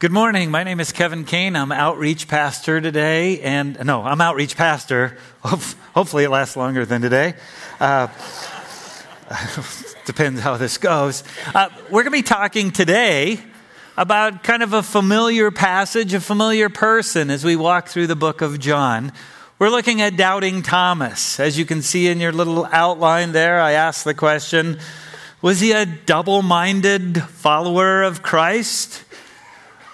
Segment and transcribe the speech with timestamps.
[0.00, 0.52] Good morning.
[0.52, 1.56] My name is Kevin Kane.
[1.56, 5.18] I'm outreach pastor today, and no, I'm outreach pastor.
[5.42, 7.34] Hopefully, it lasts longer than today.
[7.80, 8.06] Uh,
[10.06, 11.24] depends how this goes.
[11.52, 13.40] Uh, we're going to be talking today
[13.96, 18.40] about kind of a familiar passage, a familiar person as we walk through the book
[18.40, 19.10] of John.
[19.58, 21.40] We're looking at doubting Thomas.
[21.40, 24.78] As you can see in your little outline there, I asked the question
[25.42, 29.02] Was he a double minded follower of Christ?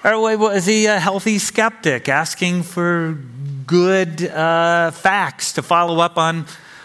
[0.05, 3.19] Or was he a healthy skeptic asking for
[3.67, 6.45] good uh, facts to follow up on,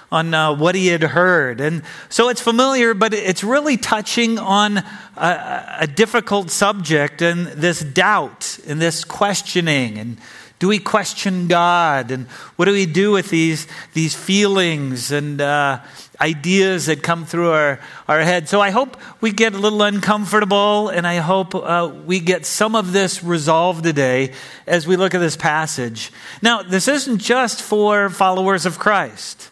[0.09, 1.59] on uh, what he had heard?
[1.59, 4.77] And so it's familiar, but it's really touching on
[5.17, 9.97] a, a difficult subject and this doubt and this questioning.
[9.97, 10.17] And
[10.59, 12.11] do we question God?
[12.11, 15.79] And what do we do with these, these feelings and uh,
[16.21, 18.49] ideas that come through our, our head.
[18.49, 22.75] So I hope we get a little uncomfortable, and I hope uh, we get some
[22.75, 24.33] of this resolved today
[24.67, 26.11] as we look at this passage.
[26.41, 29.49] Now, this isn't just for followers of Christ.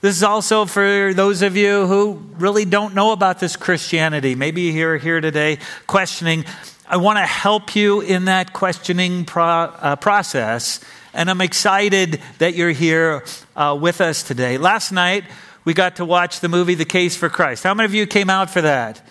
[0.00, 4.34] This is also for those of you who really don't know about this Christianity.
[4.34, 6.46] Maybe you're here today questioning.
[6.88, 10.80] I want to help you in that questioning pro- uh, process,
[11.12, 14.58] and I'm excited that you're here uh, with us today.
[14.58, 15.24] Last night,
[15.64, 17.64] we got to watch the movie The Case for Christ.
[17.64, 19.06] How many of you came out for that?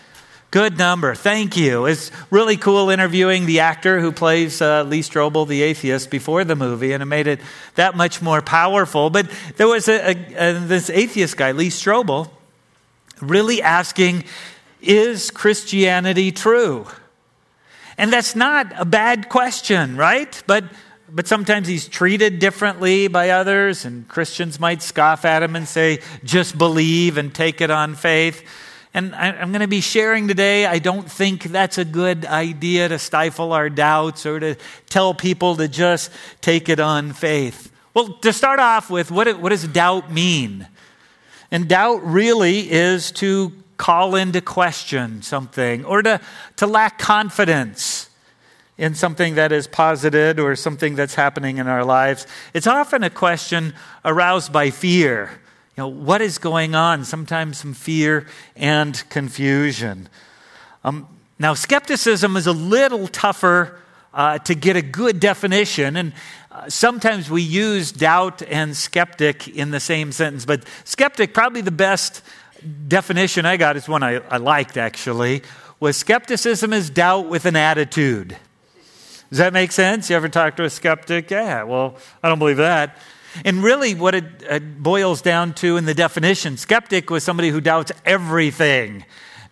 [0.51, 1.13] Good number.
[1.13, 1.85] Thank you.
[1.85, 6.55] It's really cool interviewing the actor who plays uh, Lee Strobel, the atheist, before the
[6.55, 7.39] movie, and it made it
[7.75, 9.11] that much more powerful.
[9.11, 12.31] But there was a, a, a, this atheist guy, Lee Strobel,
[13.21, 14.23] really asking,
[14.81, 16.87] Is Christianity true?
[17.99, 20.41] And that's not a bad question, right?
[20.47, 20.63] But
[21.11, 25.99] but sometimes he's treated differently by others, and Christians might scoff at him and say,
[26.23, 28.43] just believe and take it on faith.
[28.93, 32.97] And I'm going to be sharing today, I don't think that's a good idea to
[32.97, 34.55] stifle our doubts or to
[34.89, 37.71] tell people to just take it on faith.
[37.93, 40.67] Well, to start off with, what, what does doubt mean?
[41.51, 46.19] And doubt really is to call into question something or to,
[46.57, 48.08] to lack confidence
[48.79, 53.09] in something that is posited or something that's happening in our lives, it's often a
[53.09, 53.73] question
[54.05, 55.29] aroused by fear.
[55.75, 57.03] You know, what is going on?
[57.03, 58.25] Sometimes some fear
[58.55, 60.07] and confusion.
[60.85, 63.81] Um, now, skepticism is a little tougher
[64.13, 66.13] uh, to get a good definition, and
[66.49, 71.69] uh, sometimes we use doubt and skeptic in the same sentence, but skeptic, probably the
[71.69, 72.21] best
[72.87, 75.43] definition I got is one I, I liked actually,
[75.81, 78.37] was skepticism is doubt with an attitude.
[79.29, 80.09] Does that make sense?
[80.09, 81.29] You ever talk to a skeptic?
[81.29, 82.97] Yeah, well, I don't believe that.
[83.45, 87.61] And really, what it, it boils down to in the definition skeptic was somebody who
[87.61, 89.05] doubts everything.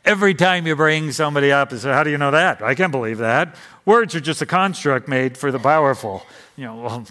[0.03, 2.61] Every time you bring somebody up and say, How do you know that?
[2.61, 3.55] I can't believe that.
[3.85, 6.23] Words are just a construct made for the powerful.
[6.55, 7.05] You know, well,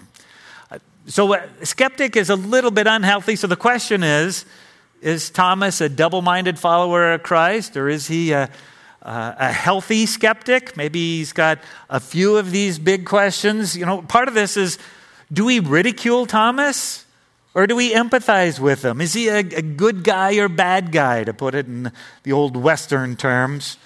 [1.07, 3.37] so a skeptic is a little bit unhealthy.
[3.37, 4.45] So the question is
[5.01, 8.49] Is Thomas a double minded follower of Christ, or is he a
[9.07, 10.75] uh, a healthy skeptic.
[10.75, 11.59] Maybe he's got
[11.89, 13.75] a few of these big questions.
[13.75, 14.77] You know, part of this is
[15.31, 17.05] do we ridicule Thomas
[17.55, 18.99] or do we empathize with him?
[18.99, 21.91] Is he a, a good guy or bad guy, to put it in
[22.23, 23.77] the old Western terms?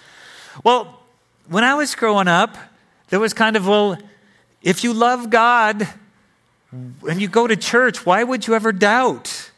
[0.63, 0.99] Well,
[1.47, 2.57] when I was growing up,
[3.09, 3.99] there was kind of, well,
[4.63, 5.87] if you love God
[6.71, 9.50] and you go to church, why would you ever doubt?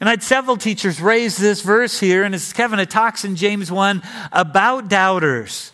[0.00, 3.34] And I had several teachers raise this verse here, and it's Kevin, it talks in
[3.34, 5.72] James 1 about doubters.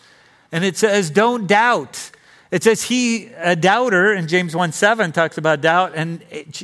[0.51, 2.11] And it says, Don't doubt.
[2.49, 6.23] It says, He, a doubter, in James 1 7 talks about doubt, and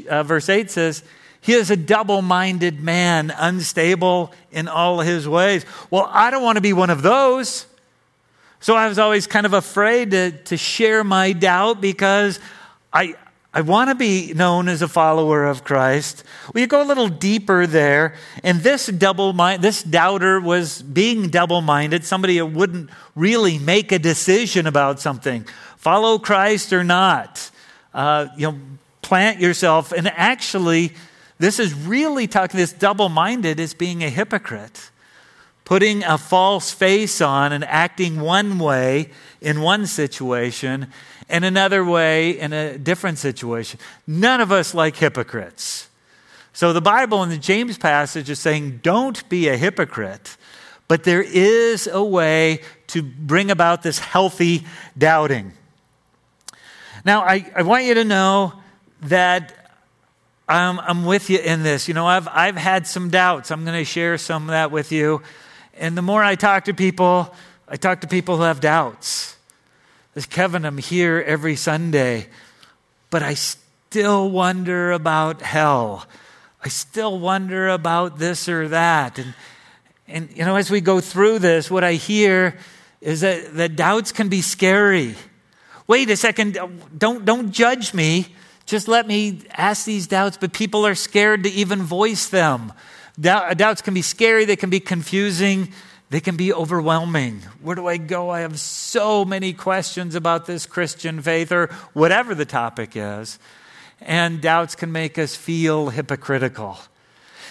[0.09, 1.03] uh, verse 8 says,
[1.39, 5.63] He is a double minded man, unstable in all his ways.
[5.91, 7.67] Well, I don't want to be one of those.
[8.59, 12.39] So I was always kind of afraid to, to share my doubt because
[12.93, 13.16] I,
[13.53, 16.23] I want to be known as a follower of Christ.
[16.53, 21.28] Well, you go a little deeper there, and this double mind, this doubter was being
[21.28, 25.45] double-minded, somebody who wouldn't really make a decision about something,
[25.75, 27.52] follow Christ or not.
[27.93, 28.58] Uh, you know,
[29.02, 30.93] plant yourself, and actually,
[31.37, 32.58] this is really talking.
[32.58, 34.91] This double-minded is being a hypocrite,
[35.66, 39.09] putting a false face on and acting one way
[39.41, 40.87] in one situation
[41.31, 43.79] and another way in a different situation.
[44.05, 45.89] None of us like hypocrites.
[46.53, 50.35] So the Bible in the James passage is saying, don't be a hypocrite.
[50.89, 54.66] But there is a way to bring about this healthy
[54.97, 55.53] doubting.
[57.05, 58.53] Now, I, I want you to know
[59.03, 59.53] that
[60.49, 61.87] I'm, I'm with you in this.
[61.87, 63.51] You know, I've, I've had some doubts.
[63.51, 65.22] I'm going to share some of that with you.
[65.75, 67.33] And the more I talk to people,
[67.69, 69.37] I talk to people who have doubts.
[70.13, 72.28] As Kevin, I'm here every Sunday,
[73.09, 76.05] but I still wonder about hell.
[76.61, 79.17] I still wonder about this or that.
[79.17, 79.34] And,
[80.09, 82.58] and you know, as we go through this, what I hear
[82.99, 85.16] is that, that doubts can be scary.
[85.87, 86.57] Wait a second,
[86.97, 88.28] don't, don't judge me.
[88.66, 92.73] Just let me ask these doubts, but people are scared to even voice them.
[93.17, 95.72] Doubts can be scary, they can be confusing,
[96.11, 97.41] they can be overwhelming.
[97.61, 98.29] Where do I go?
[98.29, 103.40] I have so many questions about this Christian faith or whatever the topic is.
[104.02, 106.78] And doubts can make us feel hypocritical.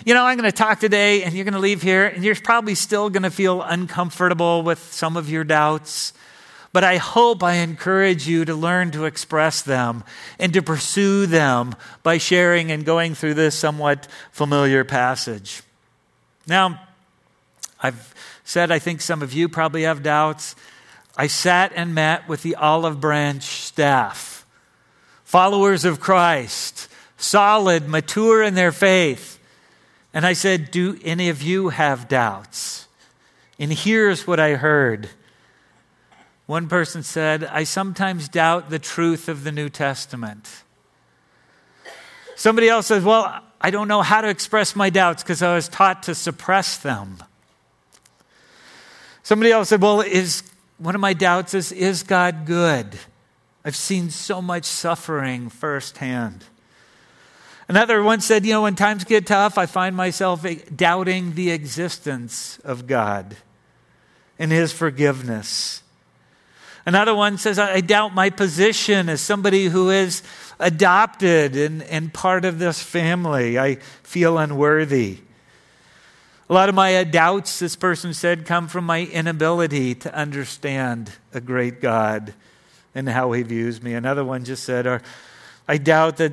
[0.05, 2.35] You know, I'm going to talk today, and you're going to leave here, and you're
[2.35, 6.13] probably still going to feel uncomfortable with some of your doubts.
[6.75, 10.05] But I hope I encourage you to learn to express them
[10.39, 15.63] and to pursue them by sharing and going through this somewhat familiar passage.
[16.47, 16.79] Now,
[17.83, 18.15] I've
[18.51, 20.57] said I think some of you probably have doubts.
[21.17, 24.45] I sat and met with the Olive Branch staff,
[25.23, 29.39] followers of Christ, solid, mature in their faith.
[30.13, 32.89] And I said, Do any of you have doubts?
[33.61, 35.09] And here's what I heard
[36.47, 40.65] one person said, I sometimes doubt the truth of the New Testament.
[42.35, 45.69] Somebody else says, Well, I don't know how to express my doubts because I was
[45.69, 47.23] taught to suppress them.
[49.23, 50.43] Somebody else said, Well, is
[50.79, 52.99] one of my doubts is, is God good?
[53.65, 56.45] I've seen so much suffering firsthand.
[57.69, 60.45] Another one said, You know, when times get tough, I find myself
[60.75, 63.37] doubting the existence of God
[64.39, 65.83] and His forgiveness.
[66.87, 70.23] Another one says, I doubt my position as somebody who is
[70.59, 73.59] adopted and, and part of this family.
[73.59, 75.19] I feel unworthy.
[76.51, 81.41] A lot of my doubts, this person said, come from my inability to understand a
[81.41, 82.35] great God
[82.93, 83.95] and how he views me.
[83.95, 85.01] Another one just said,
[85.69, 86.33] I doubt that,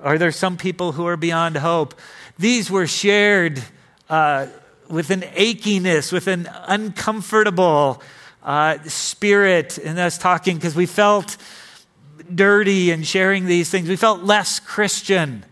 [0.00, 1.94] are there some people who are beyond hope?
[2.38, 3.62] These were shared
[4.08, 4.46] uh,
[4.88, 8.02] with an achiness, with an uncomfortable
[8.42, 11.36] uh, spirit in us talking because we felt
[12.34, 13.86] dirty and sharing these things.
[13.86, 15.44] We felt less Christian.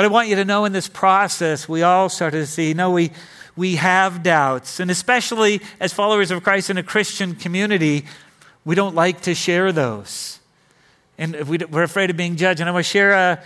[0.00, 2.90] But I want you to know in this process, we all started to see, no,
[2.90, 3.10] we,
[3.54, 4.80] we have doubts.
[4.80, 8.06] And especially as followers of Christ in a Christian community,
[8.64, 10.38] we don't like to share those.
[11.18, 12.60] And we, are afraid of being judged.
[12.60, 13.42] And I want to share a,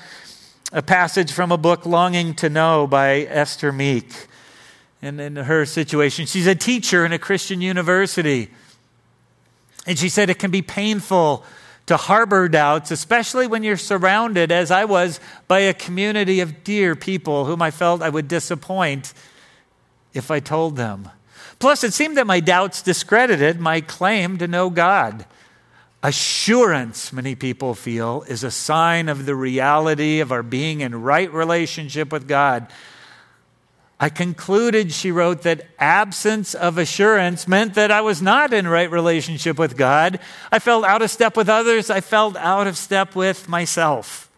[0.71, 4.15] a passage from a book, Longing to Know by Esther Meek
[5.03, 6.25] And in her situation.
[6.25, 8.49] She's a teacher in a Christian university.
[9.89, 11.45] And she said it can be painful
[11.87, 16.97] to harbor doubts, especially when you're surrounded, as I was, by a community of dear
[16.97, 19.13] people whom I felt I would disappoint
[20.15, 21.11] if I told them.
[21.59, 25.27] Plus, it seemed that my doubts discredited my claim to know God.
[26.03, 31.33] Assurance, many people feel, is a sign of the reality of our being in right
[31.33, 32.71] relationship with God.
[34.05, 38.91] I concluded, she wrote, that absence of assurance meant that I was not in right
[38.91, 40.21] relationship with God.
[40.53, 41.89] I felt out of step with others.
[41.89, 44.29] I felt out of step with myself.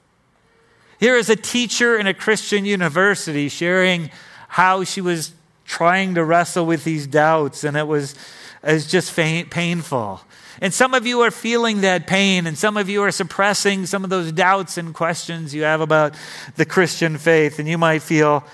[1.00, 4.12] Here is a teacher in a Christian university sharing
[4.46, 5.32] how she was
[5.64, 8.14] trying to wrestle with these doubts, and it was,
[8.62, 10.20] it was just painful.
[10.60, 14.04] And some of you are feeling that pain, and some of you are suppressing some
[14.04, 16.14] of those doubts and questions you have about
[16.56, 18.44] the Christian faith, and you might feel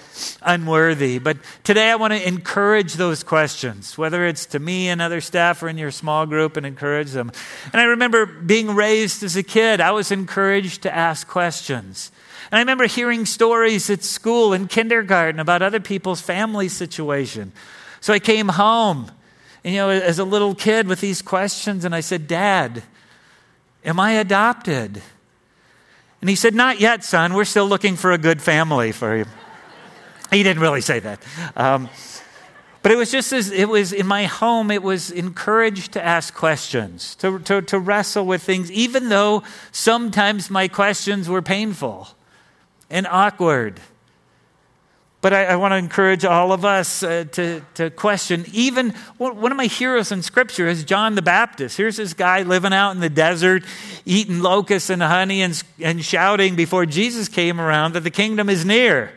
[0.43, 1.19] unworthy.
[1.19, 5.63] But today I want to encourage those questions, whether it's to me and other staff
[5.63, 7.31] or in your small group, and encourage them.
[7.73, 12.11] And I remember being raised as a kid, I was encouraged to ask questions.
[12.51, 17.53] And I remember hearing stories at school in kindergarten about other people's family situation.
[18.01, 19.13] So I came home and,
[19.65, 22.83] you know, as a little kid with these questions, and I said, Dad,
[23.85, 25.03] am I adopted?
[26.21, 27.35] And he said, Not yet, son.
[27.35, 29.27] We're still looking for a good family for you.
[30.31, 31.21] he didn't really say that.
[31.57, 31.89] Um,
[32.83, 36.35] but it was just as it was in my home, it was encouraged to ask
[36.35, 42.09] questions, to, to, to wrestle with things, even though sometimes my questions were painful
[42.91, 43.81] and awkward.
[45.23, 48.45] But I, I want to encourage all of us uh, to, to question.
[48.53, 51.77] Even one of my heroes in Scripture is John the Baptist.
[51.77, 53.63] Here's this guy living out in the desert,
[54.05, 58.65] eating locusts and honey, and, and shouting before Jesus came around that the kingdom is
[58.65, 59.13] near.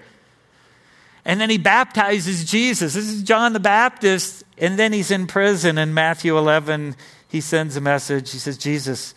[1.26, 2.94] And then he baptizes Jesus.
[2.94, 4.44] This is John the Baptist.
[4.60, 5.80] And then he's in prison.
[5.80, 6.96] In Matthew 11,
[7.28, 8.32] he sends a message.
[8.32, 9.16] He says, Jesus,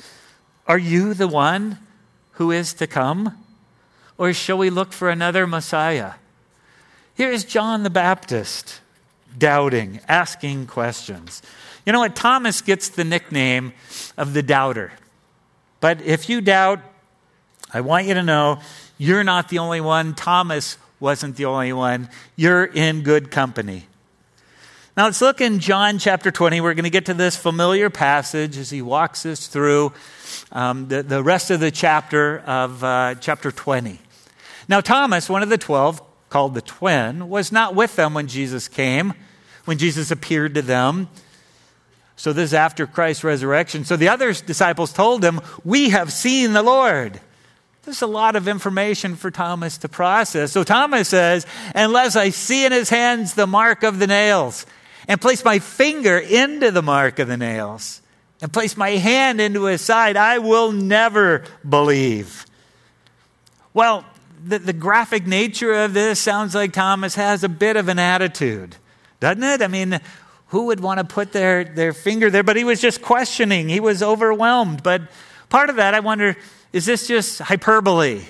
[0.67, 1.81] are you the one
[2.33, 3.45] who is to come?
[4.17, 6.15] Or shall we look for another Messiah?
[7.19, 8.81] Here is John the Baptist
[9.37, 11.43] doubting, asking questions.
[11.85, 12.15] You know what?
[12.15, 13.73] Thomas gets the nickname
[14.17, 14.93] of the doubter.
[15.81, 16.79] But if you doubt,
[17.75, 18.61] I want you to know
[18.99, 20.15] you're not the only one.
[20.15, 22.09] Thomas wasn't the only one.
[22.37, 23.89] You're in good company.
[24.97, 26.61] Now let's look in John chapter 20.
[26.61, 29.93] We're going to get to this familiar passage as he walks us through
[30.53, 33.99] um, the, the rest of the chapter of uh, chapter 20.
[34.69, 38.69] Now, Thomas, one of the twelve, called the twin, was not with them when Jesus
[38.69, 39.15] came,
[39.65, 41.09] when Jesus appeared to them.
[42.17, 43.85] So this is after Christ's resurrection.
[43.85, 47.21] So the other disciples told him, We have seen the Lord.
[47.85, 50.53] There's a lot of information for Thomas to process.
[50.53, 54.67] So Thomas says, Unless I see in his hands the mark of the nails,
[55.07, 58.03] and place my finger into the mark of the nails,
[58.43, 62.45] and place my hand into his side, I will never believe.
[63.73, 64.05] Well,
[64.49, 68.77] the, the graphic nature of this sounds like Thomas has a bit of an attitude,
[69.21, 69.63] doesn't it?
[69.63, 70.01] I mean,
[70.49, 72.43] who would want to put their, their finger there?
[72.43, 73.69] But he was just questioning.
[73.69, 74.83] He was overwhelmed.
[74.83, 75.03] But
[75.49, 76.37] part of that, I wonder,
[76.73, 78.23] is this just hyperbole?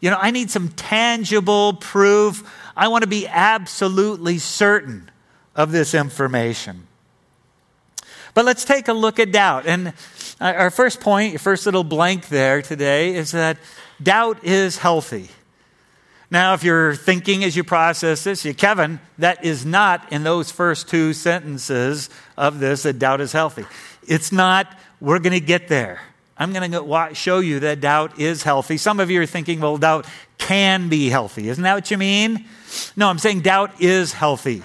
[0.00, 2.42] You know, I need some tangible proof.
[2.76, 5.10] I want to be absolutely certain
[5.54, 6.86] of this information.
[8.34, 9.66] But let's take a look at doubt.
[9.66, 9.92] And
[10.40, 13.58] our first point, your first little blank there today, is that
[14.02, 15.28] doubt is healthy.
[16.30, 20.52] Now, if you're thinking as you process this, you, Kevin, that is not in those
[20.52, 23.66] first two sentences of this that doubt is healthy.
[24.06, 26.00] It's not, we're going to get there.
[26.38, 28.76] I'm going to show you that doubt is healthy.
[28.76, 30.06] Some of you are thinking, well, doubt
[30.38, 31.48] can be healthy.
[31.48, 32.46] Isn't that what you mean?
[32.96, 34.62] No, I'm saying doubt is healthy.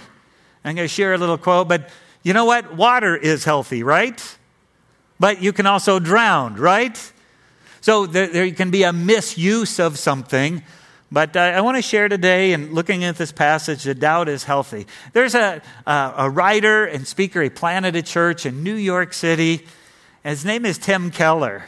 [0.63, 1.89] I'm going to share a little quote, but
[2.23, 2.75] you know what?
[2.75, 4.37] Water is healthy, right?
[5.19, 7.11] But you can also drown, right?
[7.81, 10.63] So there, there can be a misuse of something
[11.11, 14.43] but uh, I want to share today, and looking at this passage, that doubt is
[14.43, 14.87] healthy.
[15.13, 19.65] There's a, a, a writer and speaker, he planted a church in New York City.
[20.23, 21.65] his name is Tim Keller.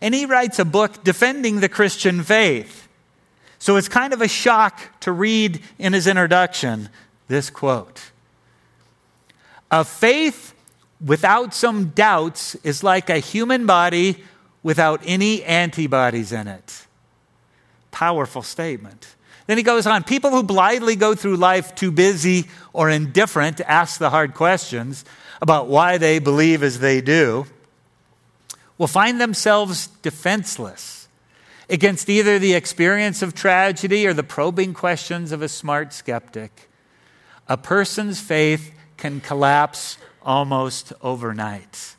[0.00, 2.88] And he writes a book defending the Christian faith.
[3.58, 6.88] So it's kind of a shock to read in his introduction
[7.28, 8.10] this quote
[9.70, 10.54] A faith
[11.04, 14.24] without some doubts is like a human body
[14.64, 16.86] without any antibodies in it.
[17.92, 19.14] Powerful statement.
[19.46, 23.70] Then he goes on people who blithely go through life too busy or indifferent to
[23.70, 25.04] ask the hard questions
[25.40, 27.46] about why they believe as they do
[28.78, 31.06] will find themselves defenseless
[31.68, 36.68] against either the experience of tragedy or the probing questions of a smart skeptic.
[37.48, 41.96] A person's faith can collapse almost overnight.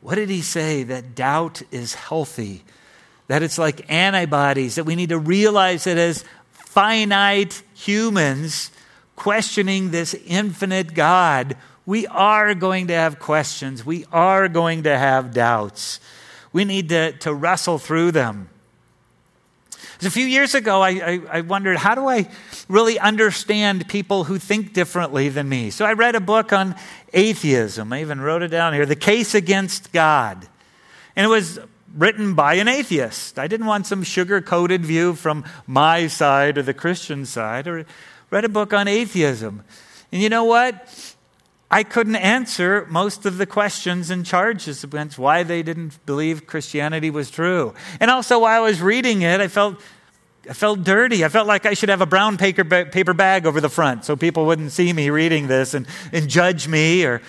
[0.00, 0.82] What did he say?
[0.82, 2.64] That doubt is healthy
[3.28, 8.70] that it's like antibodies, that we need to realize that as finite humans
[9.16, 11.56] questioning this infinite God,
[11.86, 13.84] we are going to have questions.
[13.84, 16.00] We are going to have doubts.
[16.52, 18.48] We need to, to wrestle through them.
[20.02, 22.28] A few years ago, I, I, I, wondered how do I
[22.68, 25.70] really understand people who think differently than me?
[25.70, 26.76] So I read a book on
[27.12, 27.92] atheism.
[27.92, 30.46] I even wrote it down here The Case Against God.
[31.16, 31.58] And it was
[31.96, 33.38] written by an atheist.
[33.38, 37.66] I didn't want some sugar coated view from my side or the Christian side.
[37.66, 37.84] I
[38.30, 39.64] read a book on atheism.
[40.12, 41.14] And you know what?
[41.70, 47.10] I couldn't answer most of the questions and charges against why they didn't believe Christianity
[47.10, 47.74] was true.
[48.00, 49.78] And also, while I was reading it, I felt
[50.48, 51.24] I felt dirty.
[51.24, 54.16] I felt like I should have a brown paper, paper bag over the front so
[54.16, 57.04] people wouldn't see me reading this and, and judge me.
[57.04, 57.20] Or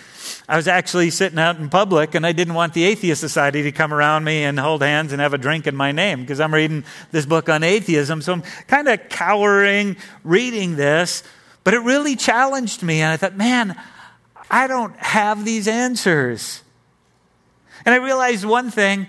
[0.48, 3.74] I was actually sitting out in public and I didn't want the Atheist Society to
[3.74, 6.54] come around me and hold hands and have a drink in my name because I'm
[6.54, 8.22] reading this book on atheism.
[8.22, 11.24] So I'm kind of cowering reading this.
[11.66, 13.02] But it really challenged me.
[13.02, 13.78] And I thought, man,
[14.50, 16.64] I don't have these answers.
[17.86, 19.08] And I realized one thing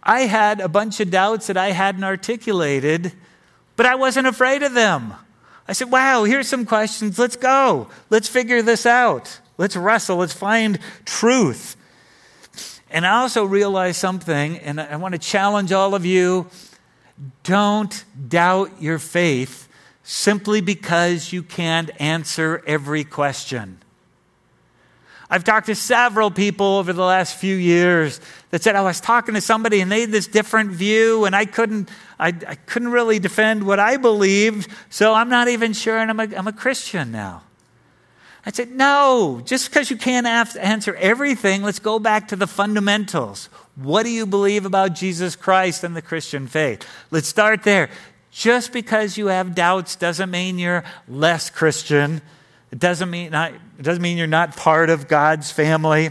[0.00, 3.12] I had a bunch of doubts that I hadn't articulated
[3.78, 5.14] but I wasn't afraid of them.
[5.68, 7.16] I said, wow, here's some questions.
[7.16, 7.88] Let's go.
[8.10, 9.38] Let's figure this out.
[9.56, 10.16] Let's wrestle.
[10.16, 11.76] Let's find truth.
[12.90, 16.48] And I also realized something, and I want to challenge all of you
[17.44, 19.68] don't doubt your faith
[20.02, 23.78] simply because you can't answer every question.
[25.30, 28.20] I've talked to several people over the last few years
[28.50, 31.36] that said, oh, I was talking to somebody and they had this different view, and
[31.36, 35.98] I couldn't, I, I couldn't really defend what I believed, so I'm not even sure,
[35.98, 37.42] and I'm a, I'm a Christian now.
[38.46, 43.50] I said, no, just because you can't answer everything, let's go back to the fundamentals.
[43.76, 46.88] What do you believe about Jesus Christ and the Christian faith?
[47.10, 47.90] Let's start there.
[48.30, 52.22] Just because you have doubts doesn't mean you're less Christian
[52.70, 56.10] It doesn't mean, not, it doesn't mean you're not part of God's family.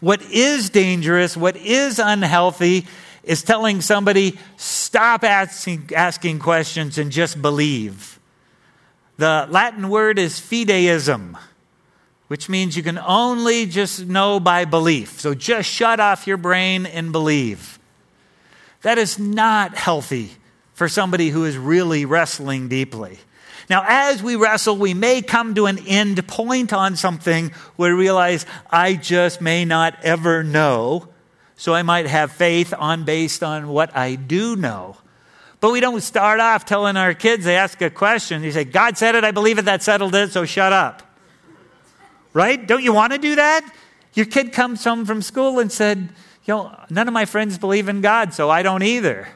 [0.00, 2.86] What is dangerous, what is unhealthy,
[3.22, 8.18] is telling somebody, stop asking, asking questions and just believe.
[9.18, 11.38] The Latin word is fideism,
[12.28, 15.20] which means you can only just know by belief.
[15.20, 17.78] So just shut off your brain and believe.
[18.82, 20.30] That is not healthy
[20.72, 23.18] for somebody who is really wrestling deeply.
[23.70, 28.00] Now, as we wrestle, we may come to an end point on something where we
[28.02, 31.08] realize I just may not ever know.
[31.56, 34.96] So I might have faith on based on what I do know.
[35.60, 38.98] But we don't start off telling our kids, they ask a question, you say, God
[38.98, 41.02] said it, I believe it, that settled it, so shut up.
[42.32, 42.66] Right?
[42.66, 43.72] Don't you want to do that?
[44.14, 46.08] Your kid comes home from school and said,
[46.44, 49.28] you know, none of my friends believe in God, so I don't either.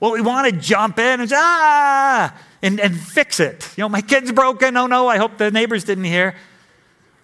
[0.00, 3.68] Well, we want to jump in and say, ah, and, and fix it.
[3.76, 4.76] You know, my kid's broken.
[4.76, 6.34] Oh no, I hope the neighbors didn't hear.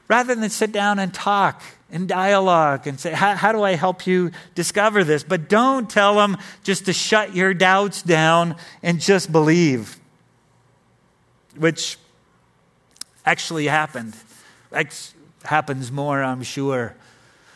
[0.09, 4.33] Rather than sit down and talk and dialogue and say, how, do I help you
[4.55, 5.25] discover this?
[5.25, 9.99] But don't tell them just to shut your doubts down and just believe,
[11.57, 11.97] which
[13.25, 14.15] actually happened.
[14.71, 15.15] That
[15.45, 16.95] happens more, I'm sure.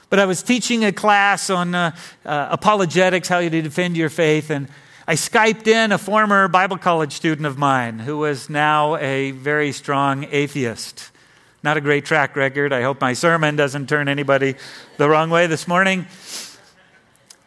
[0.09, 1.95] But I was teaching a class on uh,
[2.25, 4.69] uh, apologetics, how you defend your faith, and
[5.09, 9.73] I Skyped in a former Bible college student of mine who was now a very
[9.73, 11.13] strong atheist.
[11.63, 12.75] Not a great track record.
[12.75, 14.55] I hope my sermon doesn't turn anybody
[14.99, 16.05] the wrong way this morning.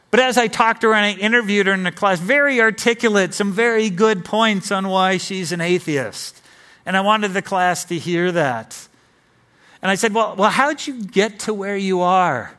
[0.10, 3.36] But as I talked to her and I interviewed her in the class, very articulate,
[3.36, 6.41] some very good points on why she's an atheist.
[6.84, 8.88] And I wanted the class to hear that.
[9.84, 12.58] And I said, Well, well how'd you get to where you are?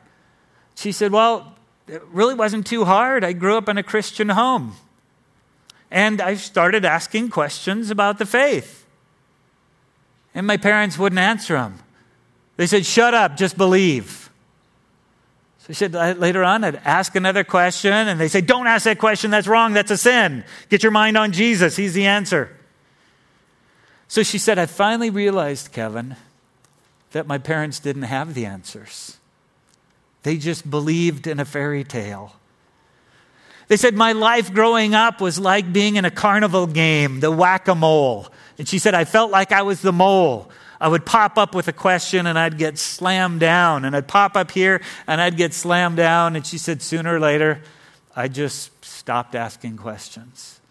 [0.75, 1.57] She said, Well,
[1.89, 3.25] it really wasn't too hard.
[3.25, 4.77] I grew up in a Christian home.
[5.93, 8.83] And I started asking questions about the faith.
[10.33, 11.77] And my parents wouldn't answer them.
[12.57, 14.31] They said, Shut up, just believe.
[15.59, 18.97] So I said later on, I'd ask another question, and they say, Don't ask that
[18.97, 20.43] question, that's wrong, that's a sin.
[20.69, 22.57] Get your mind on Jesus, he's the answer.
[24.07, 26.15] So she said, I finally realized, Kevin,
[27.11, 29.17] that my parents didn't have the answers.
[30.23, 32.33] They just believed in a fairy tale.
[33.73, 37.67] They said, My life growing up was like being in a carnival game, the whack
[37.67, 38.27] a mole.
[38.59, 40.51] And she said, I felt like I was the mole.
[40.79, 43.83] I would pop up with a question and I'd get slammed down.
[43.83, 46.35] And I'd pop up here and I'd get slammed down.
[46.35, 47.63] And she said, Sooner or later,
[48.15, 50.61] I just stopped asking questions.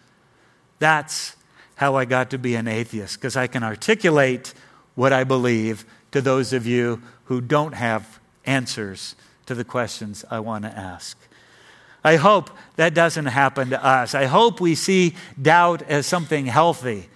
[0.79, 1.35] That's
[1.75, 4.53] how I got to be an atheist, because I can articulate
[4.95, 10.39] what I believe to those of you who don't have answers to the questions I
[10.39, 11.17] want to ask.
[12.03, 14.13] I hope that doesn't happen to us.
[14.13, 17.07] I hope we see doubt as something healthy.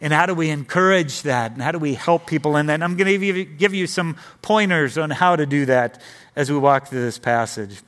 [0.00, 1.52] And how do we encourage that?
[1.52, 2.74] And how do we help people in that?
[2.74, 6.00] And I'm going to give you some pointers on how to do that
[6.36, 7.80] as we walk through this passage.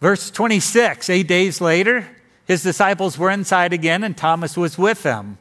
[0.00, 2.06] Verse 26 Eight days later,
[2.46, 5.38] his disciples were inside again, and Thomas was with them.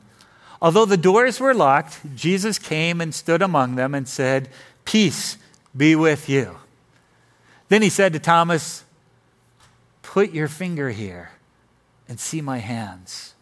[0.61, 4.49] Although the doors were locked, Jesus came and stood among them and said,
[4.85, 5.37] Peace
[5.75, 6.57] be with you.
[7.69, 8.83] Then he said to Thomas,
[10.01, 11.31] Put your finger here
[12.07, 13.35] and see my hands.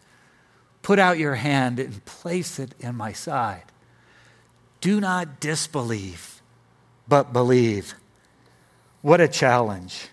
[0.82, 3.64] Put out your hand and place it in my side.
[4.80, 6.40] Do not disbelieve,
[7.08, 7.94] but believe.
[9.00, 10.08] What a challenge.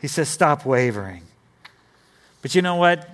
[0.00, 1.22] He says, Stop wavering.
[2.42, 3.08] But you know what?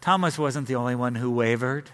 [0.00, 1.90] Thomas wasn't the only one who wavered.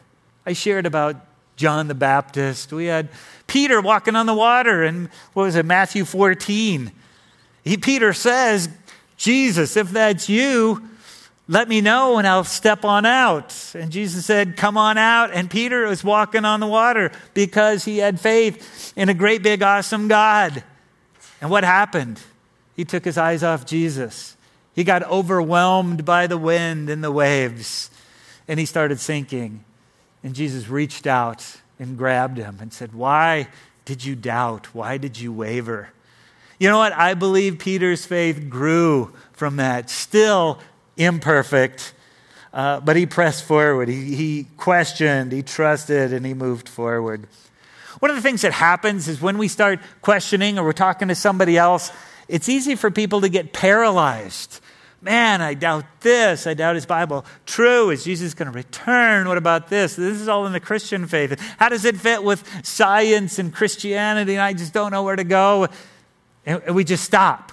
[0.47, 1.17] I shared about
[1.57, 2.73] John the Baptist.
[2.73, 3.09] We had
[3.47, 6.93] Peter walking on the water and what was it, Matthew 14.
[7.65, 8.69] He, Peter says,
[9.17, 10.89] Jesus, if that's you,
[11.49, 13.75] let me know and I'll step on out.
[13.75, 15.31] And Jesus said, Come on out.
[15.33, 19.63] And Peter was walking on the water because he had faith in a great, big,
[19.63, 20.63] awesome God.
[21.41, 22.21] And what happened?
[22.77, 24.37] He took his eyes off Jesus.
[24.75, 27.91] He got overwhelmed by the wind and the waves,
[28.49, 29.65] and he started sinking.
[30.23, 33.49] And Jesus reached out and grabbed him and said, Why
[33.85, 34.75] did you doubt?
[34.75, 35.91] Why did you waver?
[36.59, 36.93] You know what?
[36.93, 39.91] I believe Peter's faith grew from that.
[39.91, 40.61] Still
[40.97, 41.93] imperfect,
[42.53, 43.89] uh, but he pressed forward.
[43.89, 47.27] He, he questioned, he trusted, and he moved forward.
[47.99, 51.15] One of the things that happens is when we start questioning or we're talking to
[51.15, 51.91] somebody else,
[52.29, 54.61] it's easy for people to get paralyzed.
[55.01, 56.47] Man, I doubt this.
[56.47, 57.27] I doubt his Bible.
[57.45, 57.91] True.
[57.91, 59.29] Is Jesus going to return?
[59.29, 59.97] What about this?
[59.97, 61.39] This is all in the Christian faith.
[61.59, 64.33] How does it fit with science and Christianity?
[64.33, 65.69] And I just don't know where to go.
[66.47, 67.53] And we just stop.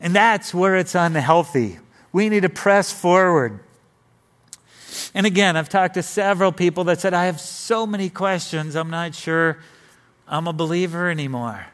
[0.00, 1.78] And that's where it's unhealthy.
[2.12, 3.60] We need to press forward.
[5.14, 8.90] And again, I've talked to several people that said, I have so many questions, I'm
[8.90, 9.58] not sure
[10.26, 11.66] I'm a believer anymore.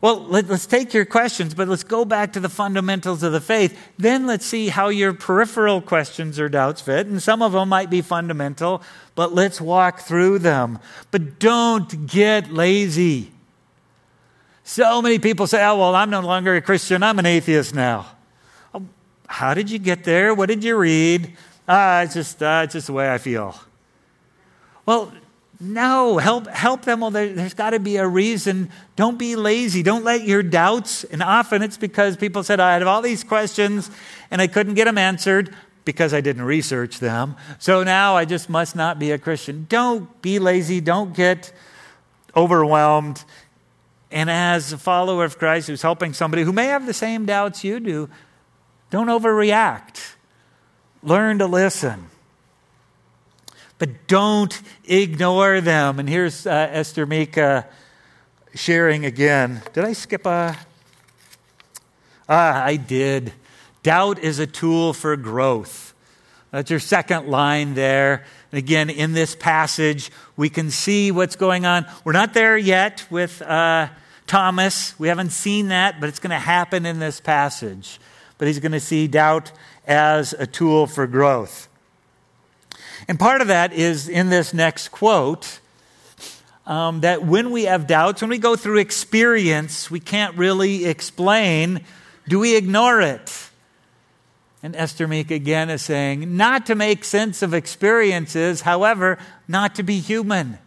[0.00, 3.40] Well, let, us take your questions, but let's go back to the fundamentals of the
[3.40, 3.76] faith.
[3.98, 7.08] Then let's see how your peripheral questions or doubts fit.
[7.08, 8.80] And some of them might be fundamental,
[9.16, 10.78] but let's walk through them.
[11.10, 13.32] But don't get lazy.
[14.68, 18.04] So many people say, oh, well, I'm no longer a Christian, I'm an atheist now.
[18.74, 18.84] Oh,
[19.26, 20.34] how did you get there?
[20.34, 21.34] What did you read?
[21.66, 23.58] Ah, it's just, uh, it's just the way I feel.
[24.84, 25.10] Well,
[25.58, 27.00] no, help, help them.
[27.00, 28.70] Well, there, has got to be a reason.
[28.94, 29.82] Don't be lazy.
[29.82, 33.90] Don't let your doubts, and often it's because people said, I had all these questions
[34.30, 37.36] and I couldn't get them answered because I didn't research them.
[37.58, 39.64] So now I just must not be a Christian.
[39.70, 40.82] Don't be lazy.
[40.82, 41.52] Don't get
[42.36, 43.24] overwhelmed.
[44.10, 47.62] And as a follower of Christ who's helping somebody who may have the same doubts
[47.62, 48.08] you do,
[48.90, 50.14] don't overreact.
[51.02, 52.08] Learn to listen
[53.78, 55.98] but don't ignore them.
[55.98, 57.66] And here's uh, Esther Mika
[58.54, 59.62] sharing again.
[59.72, 60.56] Did I skip a?
[62.28, 63.32] Ah, I did.
[63.82, 65.94] Doubt is a tool for growth.
[66.50, 68.24] That's your second line there.
[68.52, 71.86] Again, in this passage, we can see what's going on.
[72.02, 73.88] We're not there yet with uh,
[74.26, 74.98] Thomas.
[74.98, 77.98] We haven't seen that, but it's going to happen in this passage.
[78.38, 79.52] But he's going to see doubt
[79.86, 81.68] as a tool for growth.
[83.06, 85.60] And part of that is in this next quote
[86.66, 91.82] um, that when we have doubts, when we go through experience, we can't really explain.
[92.28, 93.47] Do we ignore it?
[94.62, 99.82] And Esther Meek again is saying, not to make sense of experiences, however, not to
[99.82, 100.58] be human.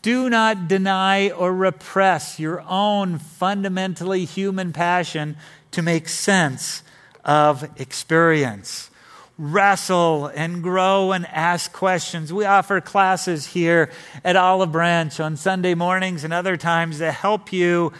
[0.00, 5.36] Do not deny or repress your own fundamentally human passion
[5.72, 6.82] to make sense
[7.24, 8.90] of experience
[9.38, 12.32] wrestle and grow and ask questions.
[12.32, 13.90] We offer classes here
[14.24, 17.92] at Olive Branch on Sunday mornings and other times to help you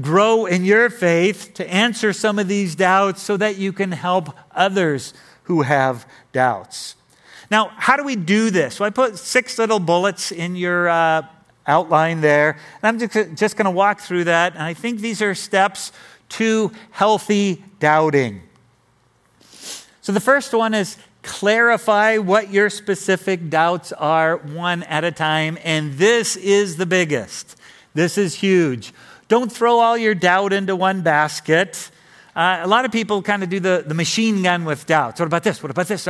[0.00, 4.34] grow in your faith, to answer some of these doubts so that you can help
[4.52, 6.96] others who have doubts.
[7.50, 8.76] Now, how do we do this?
[8.76, 11.22] So I put six little bullets in your uh,
[11.66, 14.54] outline there, and I'm just, just going to walk through that.
[14.54, 15.92] And I think these are steps
[16.30, 18.42] to healthy doubting.
[20.00, 25.58] So the first one is clarify what your specific doubts are one at a time.
[25.64, 27.56] And this is the biggest.
[27.94, 28.92] This is huge.
[29.28, 31.90] Don't throw all your doubt into one basket.
[32.36, 35.20] Uh, a lot of people kind of do the, the machine gun with doubts.
[35.20, 35.62] What about this?
[35.62, 36.06] What about this?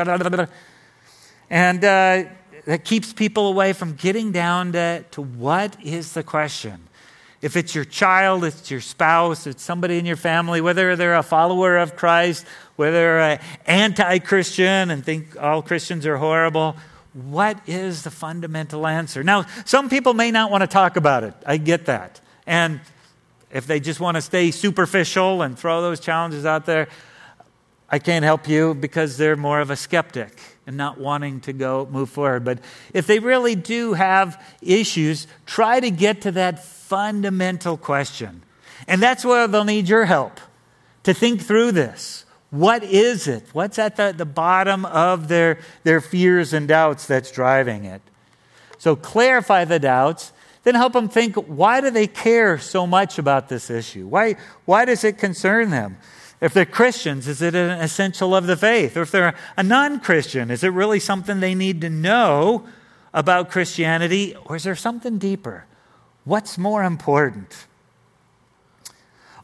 [1.51, 2.25] And uh,
[2.65, 6.89] that keeps people away from getting down to, to what is the question.
[7.43, 11.23] If it's your child, it's your spouse, it's somebody in your family, whether they're a
[11.23, 12.47] follower of Christ,
[12.77, 16.75] whether they're anti Christian and think all Christians are horrible,
[17.13, 19.23] what is the fundamental answer?
[19.23, 21.35] Now, some people may not want to talk about it.
[21.47, 22.21] I get that.
[22.47, 22.81] And
[23.55, 26.89] if they just want to stay superficial and throw those challenges out there,
[27.89, 31.87] I can't help you because they're more of a skeptic and not wanting to go
[31.91, 32.45] move forward.
[32.45, 32.59] But
[32.93, 38.43] if they really do have issues, try to get to that fundamental question.
[38.89, 40.41] And that's where they'll need your help
[41.05, 42.25] to think through this.
[42.51, 43.45] What is it?
[43.53, 48.03] What's at the, the bottom of their, their fears and doubts that's driving it?
[48.79, 50.33] So clarify the doubts,
[50.65, 54.07] then help them think why do they care so much about this issue?
[54.07, 55.99] Why, why does it concern them?
[56.41, 58.97] If they're Christians, is it an essential of the faith?
[58.97, 62.67] Or if they're a non Christian, is it really something they need to know
[63.13, 64.35] about Christianity?
[64.47, 65.67] Or is there something deeper?
[66.25, 67.67] What's more important?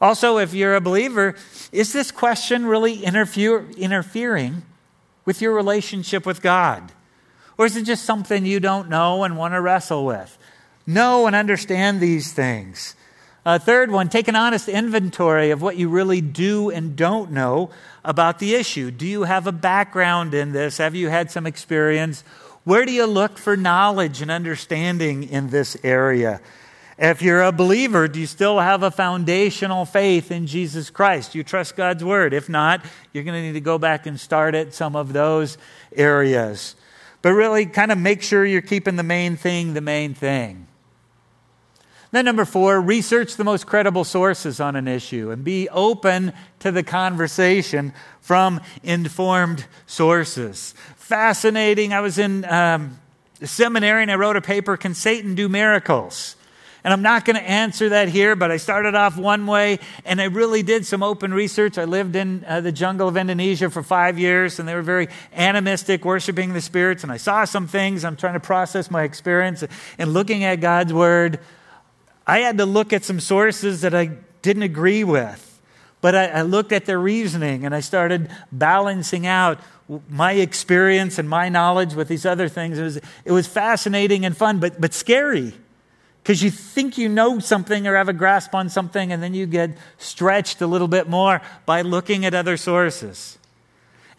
[0.01, 1.37] Also, if you're a believer,
[1.73, 4.63] is this question really interfere, interfering
[5.27, 6.93] with your relationship with God?
[7.59, 10.39] Or is it just something you don't know and want to wrestle with?
[10.87, 12.97] Know and understand these things.
[13.45, 17.71] Third one, take an honest inventory of what you really do and don't know
[18.05, 18.91] about the issue.
[18.91, 20.79] Do you have a background in this?
[20.79, 22.23] Have you had some experience?
[22.65, 26.41] Where do you look for knowledge and understanding in this area?
[26.99, 31.33] If you're a believer, do you still have a foundational faith in Jesus Christ?
[31.33, 32.35] Do you trust God's word?
[32.35, 35.57] If not, you're going to need to go back and start at some of those
[35.97, 36.77] areas.
[37.23, 40.67] But really, kind of make sure you're keeping the main thing the main thing.
[42.13, 46.73] Then, number four, research the most credible sources on an issue and be open to
[46.73, 50.75] the conversation from informed sources.
[50.97, 51.93] Fascinating.
[51.93, 52.99] I was in um,
[53.43, 56.35] seminary and I wrote a paper Can Satan Do Miracles?
[56.83, 60.21] And I'm not going to answer that here, but I started off one way and
[60.21, 61.77] I really did some open research.
[61.77, 65.09] I lived in uh, the jungle of Indonesia for five years and they were very
[65.35, 67.03] animistic, worshiping the spirits.
[67.03, 68.05] And I saw some things.
[68.05, 69.63] I'm trying to process my experience
[69.99, 71.39] and looking at God's word.
[72.27, 74.11] I had to look at some sources that I
[74.43, 75.47] didn't agree with.
[76.01, 79.59] But I, I looked at their reasoning and I started balancing out
[80.09, 82.79] my experience and my knowledge with these other things.
[82.79, 85.53] It was, it was fascinating and fun, but, but scary
[86.23, 89.47] because you think you know something or have a grasp on something, and then you
[89.47, 93.39] get stretched a little bit more by looking at other sources.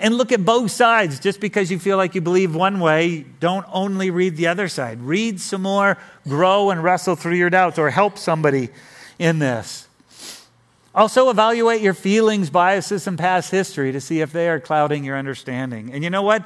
[0.02, 1.20] And look at both sides.
[1.20, 5.00] Just because you feel like you believe one way, don't only read the other side.
[5.00, 8.70] Read some more, grow and wrestle through your doubts, or help somebody
[9.20, 9.88] in this.
[10.94, 15.18] Also, evaluate your feelings, biases, and past history to see if they are clouding your
[15.18, 15.94] understanding.
[15.94, 16.46] And you know what?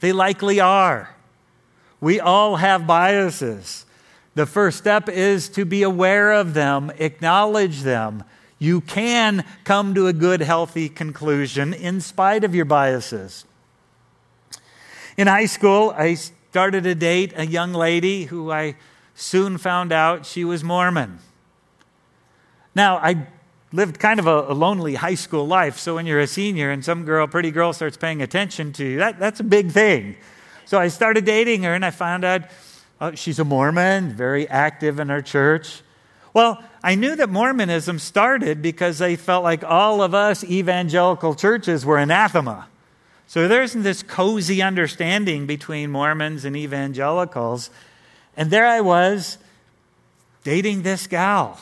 [0.00, 1.14] They likely are.
[2.00, 3.86] We all have biases.
[4.34, 8.24] The first step is to be aware of them, acknowledge them.
[8.58, 13.44] You can come to a good, healthy conclusion in spite of your biases.
[15.16, 18.76] In high school, I started to date a young lady who I
[19.14, 21.18] soon found out she was Mormon.
[22.74, 23.26] Now, I
[23.72, 26.84] lived kind of a, a, lonely high school life, so when you're a senior and
[26.84, 30.16] some girl, pretty girl, starts paying attention to you, that, that's a big thing.
[30.64, 32.42] So I started dating her and I found out
[33.00, 35.82] Oh, she's a Mormon, very active in her church.
[36.34, 41.84] Well, I knew that Mormonism started because they felt like all of us evangelical churches
[41.84, 42.68] were anathema.
[43.26, 47.70] So there isn't this cozy understanding between Mormons and evangelicals.
[48.36, 49.38] And there I was
[50.44, 51.60] dating this gal.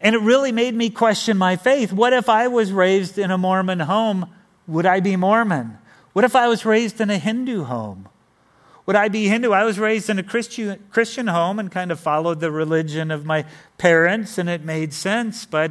[0.00, 1.92] And it really made me question my faith.
[1.92, 4.28] What if I was raised in a Mormon home?
[4.66, 5.78] Would I be Mormon?
[6.12, 8.08] What if I was raised in a Hindu home?
[8.90, 9.52] Would I be Hindu?
[9.52, 13.44] I was raised in a Christian, home and kind of followed the religion of my
[13.78, 15.70] parents, and it made sense, but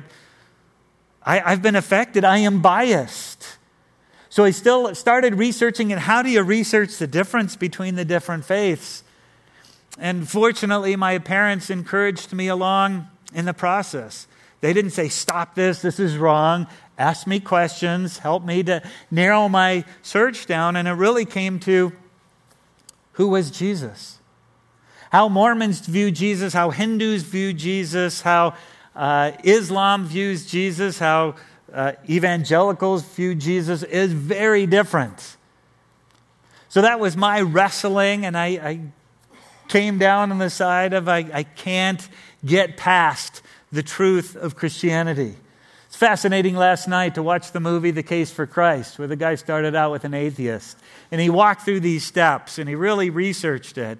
[1.21, 2.23] I, I've been affected.
[2.23, 3.57] I am biased.
[4.29, 8.45] So I still started researching and how do you research the difference between the different
[8.45, 9.03] faiths?
[9.97, 14.27] And fortunately, my parents encouraged me along in the process.
[14.61, 16.67] They didn't say, Stop this, this is wrong.
[16.97, 20.77] Ask me questions, help me to narrow my search down.
[20.77, 21.91] And it really came to
[23.19, 24.17] who was Jesus?
[25.11, 28.55] How Mormons view Jesus, how Hindus view Jesus, how
[28.95, 31.35] uh, Islam views Jesus, how
[31.73, 35.35] uh, evangelicals view Jesus is very different.
[36.69, 38.79] So that was my wrestling, and I, I
[39.67, 42.07] came down on the side of I, I can't
[42.45, 45.35] get past the truth of Christianity.
[45.99, 49.75] Fascinating last night to watch the movie The Case for Christ, where the guy started
[49.75, 50.77] out with an atheist.
[51.11, 53.99] And he walked through these steps and he really researched it.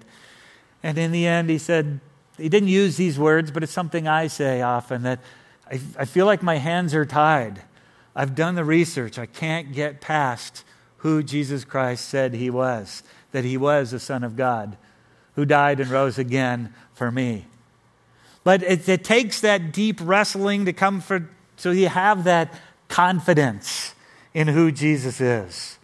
[0.82, 2.00] And in the end, he said,
[2.38, 5.20] he didn't use these words, but it's something I say often that
[5.70, 7.60] I, I feel like my hands are tied.
[8.16, 9.18] I've done the research.
[9.18, 10.64] I can't get past
[10.96, 14.78] who Jesus Christ said he was, that he was the Son of God
[15.34, 17.44] who died and rose again for me.
[18.42, 21.28] But it, it takes that deep wrestling to come for,
[21.60, 22.54] so you have that
[22.88, 23.94] confidence
[24.32, 25.78] in who Jesus is.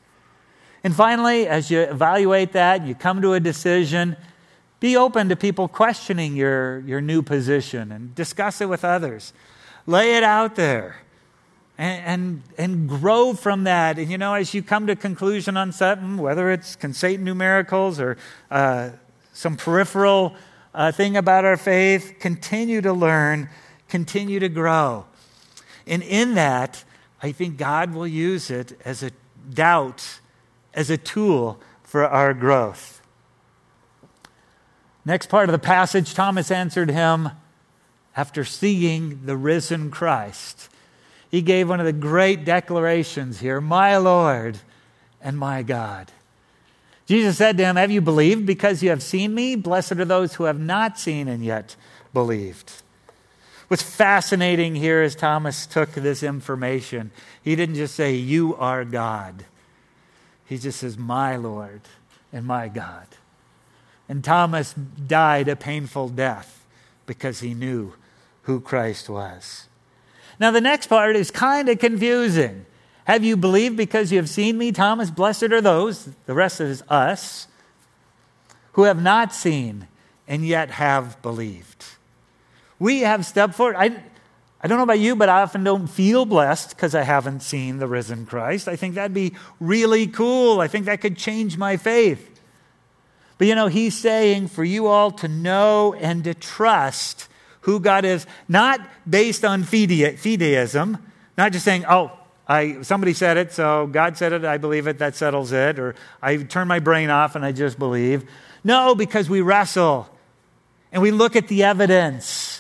[0.83, 4.17] And finally, as you evaluate that, you come to a decision,
[4.81, 9.35] be open to people questioning your, your new position and discuss it with others.
[9.85, 10.97] Lay it out there
[11.77, 13.99] and, and, and grow from that.
[13.99, 18.01] And you know, as you come to a conclusion on something, whether it's Satan numericals
[18.01, 18.17] or
[18.51, 18.93] uh,
[19.35, 20.35] some peripheral
[20.75, 23.51] uh, thing about our faith, continue to learn,
[23.91, 25.05] continue to grow.
[25.87, 26.85] And in that,
[27.23, 29.11] I think God will use it as a
[29.53, 30.21] doubt,
[30.75, 33.01] as a tool for our growth.
[35.05, 37.31] Next part of the passage, Thomas answered him
[38.17, 40.69] after seeing the risen Christ.
[41.31, 44.59] He gave one of the great declarations here My Lord
[45.21, 46.11] and my God.
[47.07, 49.55] Jesus said to him, Have you believed because you have seen me?
[49.55, 51.77] Blessed are those who have not seen and yet
[52.13, 52.83] believed.
[53.69, 57.11] What's fascinating here is Thomas took this information.
[57.43, 59.45] He didn't just say, You are God.
[60.45, 61.81] He just says, My Lord
[62.33, 63.07] and my God.
[64.09, 66.65] And Thomas died a painful death
[67.07, 67.95] because he knew
[68.43, 69.67] who Christ was.
[70.39, 72.67] Now, the next part is kind of confusing.
[73.05, 75.11] Have you believed because you have seen me, Thomas?
[75.11, 77.49] Blessed are those, the rest is us,
[78.73, 79.89] who have not seen
[80.29, 81.85] and yet have believed.
[82.79, 83.77] We have stepped forward.
[83.77, 84.03] I,
[84.63, 87.79] I don't know about you, but I often don't feel blessed because I haven't seen
[87.79, 88.69] the risen Christ.
[88.69, 90.61] I think that'd be really cool.
[90.61, 92.41] I think that could change my faith.
[93.39, 97.29] But you know, he's saying for you all to know and to trust
[97.63, 101.01] who God is, not based on fideism,
[101.37, 102.13] not just saying, oh,
[102.49, 105.97] I, somebody said it, so God said it, I believe it, that settles it, or
[106.23, 108.25] I turn my brain off and I just believe.
[108.63, 110.09] No, because we wrestle
[110.93, 112.56] and we look at the evidence.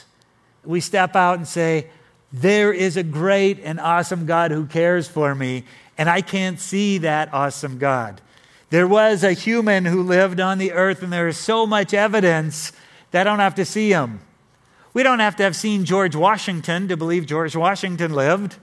[0.66, 1.88] We step out and say,
[2.32, 5.64] there is a great and awesome God who cares for me,
[5.96, 8.20] and I can't see that awesome God.
[8.70, 12.72] There was a human who lived on the earth, and there is so much evidence
[13.12, 14.20] that I don't have to see him.
[14.92, 18.56] We don't have to have seen George Washington to believe George Washington lived.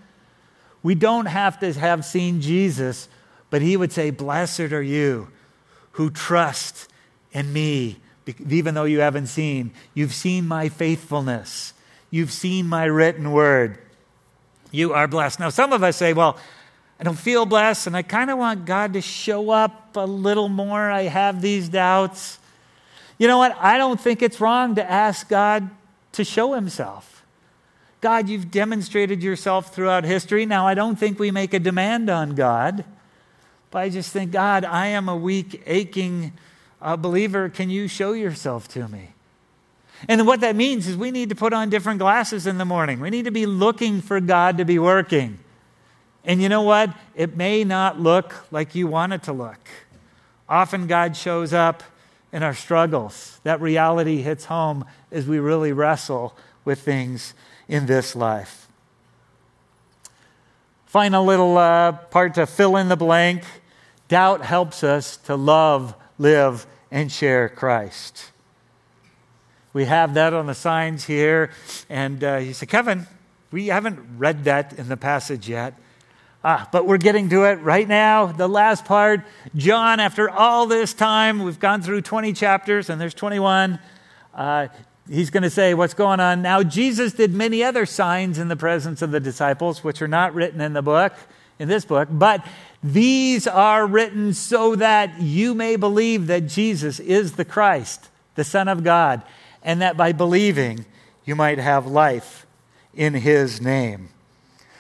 [0.82, 3.08] We don't have to have seen Jesus,
[3.50, 5.30] but he would say, Blessed are you
[5.94, 6.90] who trust
[7.32, 7.98] in me,
[8.50, 9.72] even though you haven't seen.
[9.94, 11.73] You've seen my faithfulness,
[12.14, 13.76] you've seen my written word.
[14.70, 15.40] You are blessed.
[15.40, 16.38] Now, some of us say, Well,
[17.00, 20.48] I don't feel blessed, and I kind of want God to show up a little
[20.48, 20.92] more.
[20.92, 22.38] I have these doubts.
[23.18, 23.58] You know what?
[23.60, 25.72] I don't think it's wrong to ask God
[26.12, 27.26] to show himself.
[28.00, 30.46] God, you've demonstrated yourself throughout history.
[30.46, 32.86] Now, I don't think we make a demand on God,
[33.72, 36.34] but I just think, God, I am a weak, aching
[36.80, 37.50] uh, believer.
[37.50, 39.13] Can you show yourself to me?
[40.08, 43.00] And what that means is we need to put on different glasses in the morning.
[43.00, 45.40] We need to be looking for God to be working.
[46.26, 46.94] And you know what?
[47.16, 49.60] It may not look like you want it to look.
[50.48, 51.84] Often God shows up
[52.32, 53.40] in our struggles.
[53.44, 56.36] That reality hits home as we really wrestle
[56.66, 57.34] with things
[57.68, 58.68] in this life.
[60.86, 63.44] Final little uh, part to fill in the blank
[64.10, 68.33] doubt helps us to love, live, and share Christ.
[69.74, 71.50] We have that on the signs here.
[71.90, 73.08] And uh, he said, Kevin,
[73.52, 75.74] we haven't read that in the passage yet.
[76.46, 78.28] Ah, but we're getting to it right now.
[78.28, 79.22] The last part.
[79.56, 83.80] John, after all this time, we've gone through 20 chapters, and there's 21.
[84.34, 84.68] Uh,
[85.10, 86.42] he's going to say what's going on.
[86.42, 90.34] Now, Jesus did many other signs in the presence of the disciples, which are not
[90.36, 91.14] written in the book,
[91.60, 92.46] in this book, but
[92.84, 98.68] these are written so that you may believe that Jesus is the Christ, the Son
[98.68, 99.22] of God,
[99.64, 100.86] and that by believing
[101.26, 102.46] you might have life
[102.94, 104.10] in his name.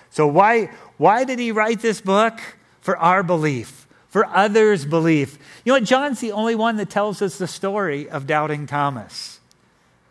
[0.10, 2.40] So, why, why did he write this book?
[2.82, 5.40] For our belief, for others' belief.
[5.64, 5.86] You know what?
[5.86, 9.40] John's the only one that tells us the story of doubting Thomas.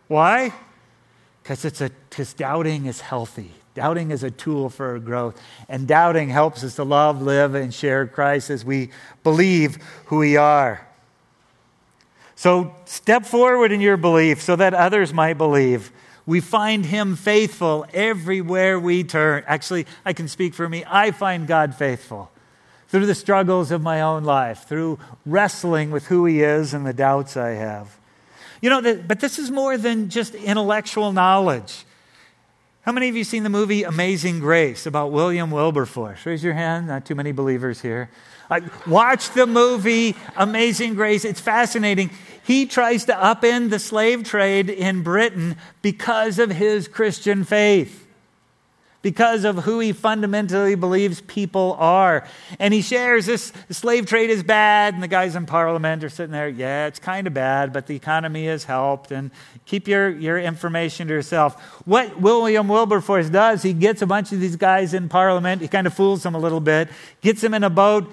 [0.09, 0.55] Why?
[1.43, 3.53] Because it's a because doubting is healthy.
[3.75, 5.41] Doubting is a tool for growth.
[5.69, 8.91] And doubting helps us to love, live, and share Christ as we
[9.23, 10.87] believe who we are.
[12.43, 15.93] So step forward in your belief so that others might believe.
[16.27, 19.45] We find him faithful everywhere we turn.
[19.47, 20.83] Actually, I can speak for me.
[20.89, 22.33] I find God faithful
[22.89, 26.93] through the struggles of my own life, through wrestling with who he is and the
[26.93, 27.97] doubts I have.
[28.61, 31.85] You know, but this is more than just intellectual knowledge.
[32.83, 36.27] How many of you seen the movie Amazing Grace about William Wilberforce?
[36.27, 36.89] Raise your hand.
[36.89, 38.11] Not too many believers here.
[38.89, 41.25] watch the movie Amazing Grace.
[41.25, 42.11] It's fascinating.
[42.45, 48.03] He tries to upend the slave trade in Britain because of his Christian faith
[49.03, 52.27] because of who he fundamentally believes people are.
[52.59, 56.09] And he shares this the slave trade is bad, and the guys in parliament are
[56.09, 59.31] sitting there, yeah, it's kind of bad, but the economy has helped, and
[59.67, 61.61] keep your, your information to yourself.
[61.85, 65.87] What William Wilberforce does, he gets a bunch of these guys in parliament, he kind
[65.87, 66.89] of fools them a little bit,
[67.21, 68.11] gets them in a boat,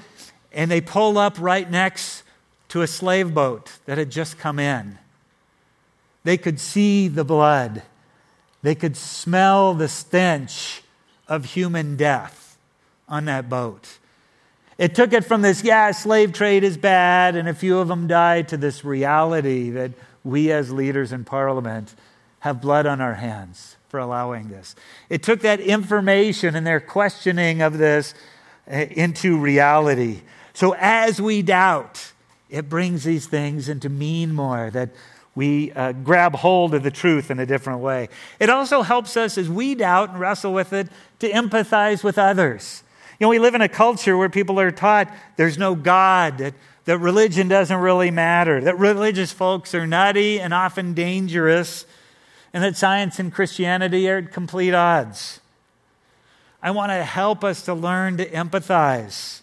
[0.51, 2.23] and they pull up right next
[2.69, 4.97] to a slave boat that had just come in.
[6.23, 7.83] They could see the blood.
[8.61, 10.81] They could smell the stench
[11.27, 12.57] of human death
[13.07, 13.97] on that boat.
[14.77, 18.07] It took it from this, yeah, slave trade is bad, and a few of them
[18.07, 19.91] died, to this reality that
[20.23, 21.93] we as leaders in parliament
[22.39, 24.75] have blood on our hands for allowing this.
[25.09, 28.13] It took that information and their questioning of this
[28.67, 30.21] eh, into reality.
[30.53, 32.13] So as we doubt,
[32.49, 34.89] it brings these things into mean more, that
[35.35, 38.09] we uh, grab hold of the truth in a different way.
[38.39, 42.83] It also helps us as we doubt and wrestle with it to empathize with others.
[43.19, 46.55] You know, we live in a culture where people are taught there's no God, that,
[46.85, 51.85] that religion doesn't really matter, that religious folks are nutty and often dangerous,
[52.53, 55.39] and that science and Christianity are at complete odds.
[56.61, 59.41] I want to help us to learn to empathize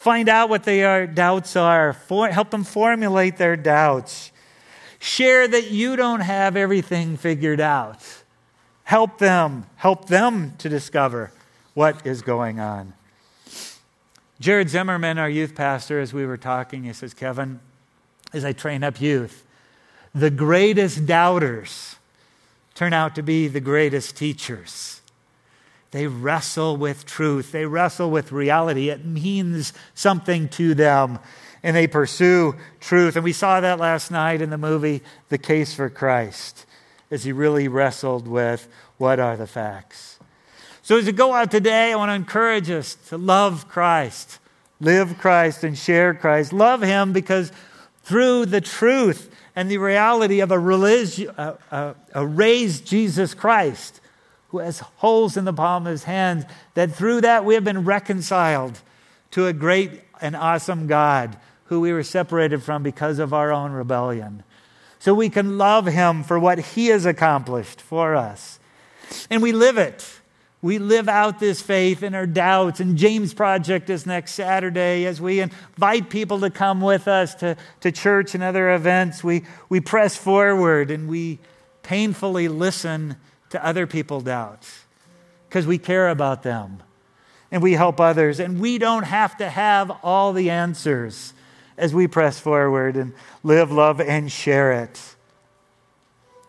[0.00, 1.92] Find out what their doubts are.
[1.92, 4.32] For, help them formulate their doubts.
[4.98, 8.02] Share that you don't have everything figured out.
[8.84, 9.66] Help them.
[9.76, 11.32] Help them to discover
[11.74, 12.94] what is going on.
[14.40, 17.60] Jared Zimmerman, our youth pastor, as we were talking, he says, Kevin,
[18.32, 19.44] as I train up youth,
[20.14, 21.96] the greatest doubters
[22.74, 24.99] turn out to be the greatest teachers.
[25.90, 28.90] They wrestle with truth, they wrestle with reality.
[28.90, 31.18] It means something to them,
[31.62, 33.16] and they pursue truth.
[33.16, 36.64] And we saw that last night in the movie, The Case for Christ,
[37.10, 38.68] as he really wrestled with
[38.98, 40.18] what are the facts.
[40.82, 44.38] So, as we go out today, I want to encourage us to love Christ,
[44.80, 46.52] live Christ, and share Christ.
[46.52, 47.52] Love Him because
[48.02, 53.34] through the truth and the reality of a, a, a, uh, uh, a raised Jesus
[53.34, 53.99] Christ
[54.50, 57.84] who has holes in the palm of his hand, that through that we have been
[57.84, 58.80] reconciled
[59.30, 63.72] to a great and awesome God who we were separated from because of our own
[63.72, 64.42] rebellion.
[64.98, 68.58] So we can love him for what he has accomplished for us.
[69.30, 70.20] And we live it.
[70.62, 72.80] We live out this faith in our doubts.
[72.80, 77.56] And James Project is next Saturday as we invite people to come with us to,
[77.80, 79.24] to church and other events.
[79.24, 81.38] We, we press forward and we
[81.82, 83.16] painfully listen
[83.50, 84.84] to other people doubts
[85.48, 86.82] because we care about them
[87.50, 88.40] and we help others.
[88.40, 91.32] And we don't have to have all the answers
[91.76, 95.00] as we press forward and live, love, and share it.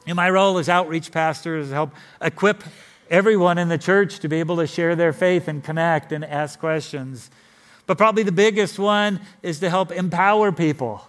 [0.06, 1.92] And my role as outreach pastor is to help
[2.22, 2.64] equip
[3.10, 6.60] everyone in the church to be able to share their faith and connect and ask
[6.60, 7.30] questions.
[7.86, 11.06] But probably the biggest one is to help empower people.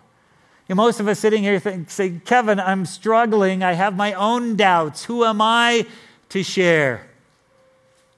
[0.68, 3.62] Most of us sitting here think, say, Kevin, I'm struggling.
[3.62, 5.04] I have my own doubts.
[5.04, 5.86] Who am I
[6.30, 7.08] to share?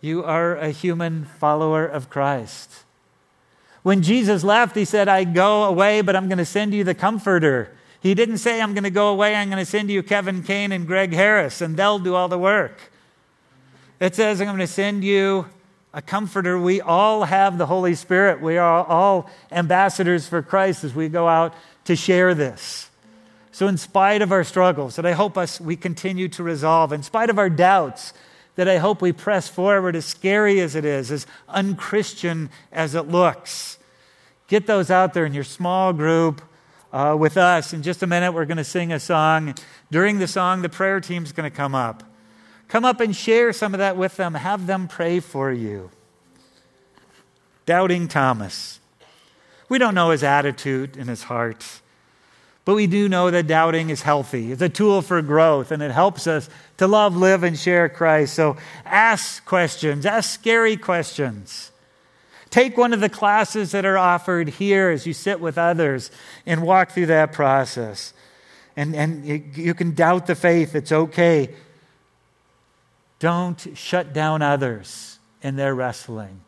[0.00, 2.84] You are a human follower of Christ.
[3.82, 6.94] When Jesus left, he said, I go away, but I'm going to send you the
[6.94, 7.74] comforter.
[8.00, 10.72] He didn't say, I'm going to go away, I'm going to send you Kevin Kane
[10.72, 12.78] and Greg Harris, and they'll do all the work.
[13.98, 15.46] It says, I'm going to send you
[15.92, 16.58] a comforter.
[16.58, 18.40] We all have the Holy Spirit.
[18.40, 21.54] We are all ambassadors for Christ as we go out
[21.84, 22.90] to share this.
[23.52, 27.02] So, in spite of our struggles that I hope us we continue to resolve, in
[27.02, 28.12] spite of our doubts
[28.56, 33.08] that I hope we press forward, as scary as it is, as unchristian as it
[33.08, 33.78] looks,
[34.48, 36.42] get those out there in your small group
[36.92, 37.72] uh, with us.
[37.72, 39.54] In just a minute, we're going to sing a song.
[39.90, 42.04] During the song, the prayer team's going to come up.
[42.68, 44.34] Come up and share some of that with them.
[44.34, 45.90] Have them pray for you.
[47.66, 48.80] Doubting Thomas.
[49.74, 51.66] We don't know his attitude and his heart,
[52.64, 54.52] but we do know that doubting is healthy.
[54.52, 58.34] It's a tool for growth, and it helps us to love, live, and share Christ.
[58.34, 61.72] So ask questions, ask scary questions.
[62.50, 66.12] Take one of the classes that are offered here as you sit with others
[66.46, 68.14] and walk through that process.
[68.76, 71.52] And, and you can doubt the faith, it's okay.
[73.18, 76.42] Don't shut down others in their wrestling.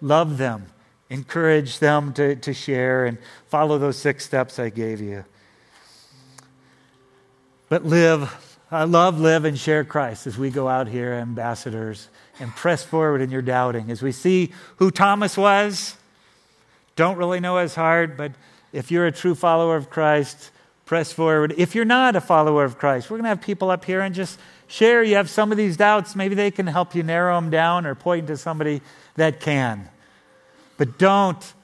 [0.00, 0.71] Love them,
[1.12, 5.24] encourage them to, to share, and follow those six steps I gave you.
[7.68, 12.08] But live, uh, love, live, and share Christ as we go out here, ambassadors,
[12.40, 13.90] and press forward in your doubting.
[13.90, 15.96] As we see who Thomas was,
[16.96, 18.32] don't really know his heart, but
[18.72, 20.50] if you're a true follower of Christ,
[20.86, 21.54] press forward.
[21.58, 24.14] If you're not a follower of Christ, we're going to have people up here and
[24.14, 25.02] just share.
[25.02, 26.16] You have some of these doubts.
[26.16, 28.80] Maybe they can help you narrow them down or point to somebody
[29.16, 29.90] that can.
[30.82, 31.54] But don't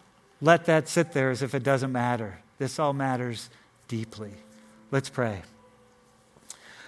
[0.40, 2.38] let that sit there as if it doesn't matter.
[2.58, 3.50] This all matters
[3.88, 4.30] deeply.
[4.92, 5.42] Let's pray.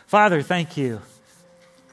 [0.07, 1.01] Father, thank you.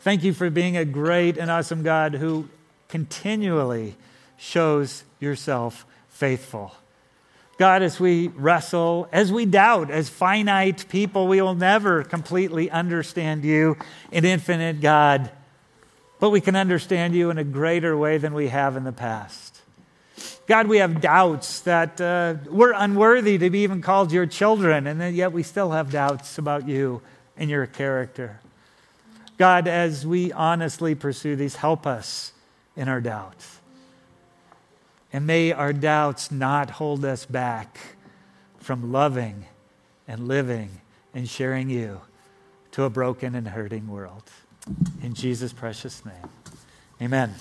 [0.02, 2.50] Thank you for being a great and awesome God who
[2.88, 3.96] continually
[4.38, 6.72] shows yourself faithful.
[7.58, 13.44] God, as we wrestle, as we doubt, as finite people, we will never completely understand
[13.44, 13.76] you,
[14.12, 15.32] an infinite God,
[16.20, 19.57] but we can understand you in a greater way than we have in the past.
[20.48, 25.16] God, we have doubts that uh, we're unworthy to be even called your children, and
[25.16, 27.02] yet we still have doubts about you
[27.36, 28.39] and your character.
[29.38, 32.32] God, as we honestly pursue these, help us
[32.78, 33.60] in our doubts.
[35.12, 37.78] And may our doubts not hold us back
[38.58, 39.45] from loving
[40.08, 40.70] and living
[41.14, 42.02] and sharing you
[42.72, 44.24] to a broken and hurting world.
[45.04, 46.30] In Jesus' precious name,
[47.02, 47.34] amen.